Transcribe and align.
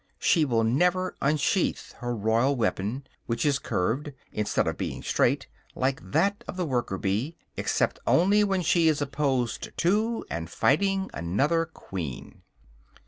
She 0.17 0.45
will 0.45 0.63
never 0.63 1.15
unsheath 1.21 1.91
her 1.99 2.15
royal 2.15 2.55
weapon 2.55 3.05
which 3.27 3.45
is 3.45 3.59
curved, 3.59 4.13
instead 4.31 4.65
of 4.67 4.75
being 4.75 5.03
straight, 5.03 5.45
like 5.75 6.01
that 6.13 6.43
of 6.47 6.57
the 6.57 6.65
worker 6.65 6.97
bee 6.97 7.37
except 7.55 7.99
only 8.07 8.43
when 8.43 8.63
she 8.63 8.87
is 8.87 8.99
opposed 8.99 9.69
to, 9.77 10.25
and 10.27 10.49
fighting, 10.49 11.11
another 11.13 11.65
queen. 11.67 12.41